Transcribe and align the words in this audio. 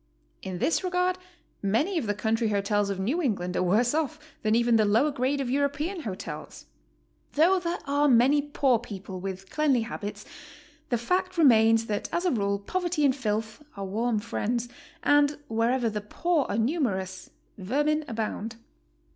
In 0.41 0.57
this 0.57 0.83
regard 0.83 1.19
many 1.61 1.99
of 1.99 2.07
the 2.07 2.15
country 2.15 2.47
hotels 2.47 2.89
of 2.89 2.99
New 2.99 3.21
England 3.21 3.55
are 3.55 3.61
worse 3.61 3.93
off 3.93 4.17
than 4.41 4.55
even 4.55 4.75
the 4.75 4.83
lower 4.83 5.11
grade 5.11 5.39
of 5.39 5.47
European 5.51 6.01
hotels. 6.01 6.65
Though 7.33 7.59
there 7.59 7.77
are 7.85 8.07
many 8.07 8.41
poor 8.41 8.79
people 8.79 9.19
with 9.19 9.51
cleanly 9.51 9.81
habits. 9.81 10.23
HOW 10.23 10.29
TO 10.29 10.97
STAY. 10.97 11.13
129 11.13 11.27
the 11.27 11.27
fact 11.29 11.37
remains 11.37 11.85
that 11.85 12.09
as 12.11 12.25
a 12.25 12.31
rule 12.31 12.57
poverty 12.57 13.05
and 13.05 13.15
filth 13.15 13.61
are 13.77 13.85
warm 13.85 14.17
friends, 14.17 14.69
and 15.03 15.37
wherever 15.49 15.87
the 15.87 16.01
poor 16.01 16.47
are 16.49 16.57
numerous, 16.57 17.29
vermin 17.59 18.03
abound. 18.07 18.55